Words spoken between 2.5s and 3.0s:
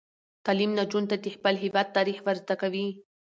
کوي.